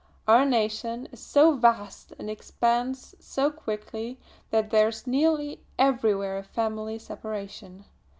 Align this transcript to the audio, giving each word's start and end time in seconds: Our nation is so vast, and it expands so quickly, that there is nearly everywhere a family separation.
Our 0.27 0.45
nation 0.45 1.07
is 1.11 1.19
so 1.19 1.51
vast, 1.55 2.11
and 2.17 2.27
it 2.27 2.33
expands 2.33 3.13
so 3.19 3.51
quickly, 3.51 4.17
that 4.49 4.71
there 4.71 4.87
is 4.87 5.05
nearly 5.05 5.59
everywhere 5.77 6.39
a 6.39 6.43
family 6.43 6.97
separation. 6.97 7.85